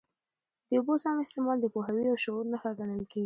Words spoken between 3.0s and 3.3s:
کېږي.